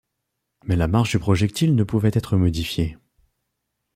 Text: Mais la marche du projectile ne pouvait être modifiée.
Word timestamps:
Mais 0.63 0.75
la 0.75 0.87
marche 0.87 1.11
du 1.11 1.19
projectile 1.19 1.75
ne 1.75 1.83
pouvait 1.83 2.09
être 2.13 2.35
modifiée. 2.35 2.97